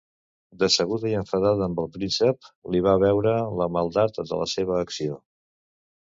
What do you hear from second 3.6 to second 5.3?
maldat de la seva acció.